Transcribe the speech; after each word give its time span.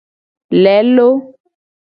Lelo. 0.63 1.09